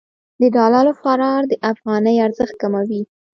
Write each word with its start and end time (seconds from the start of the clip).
د 0.41 0.43
ډالر 0.55 0.85
فرار 1.01 1.41
د 1.47 1.53
افغانۍ 1.71 2.15
ارزښت 2.25 2.55
کموي. 2.61 3.01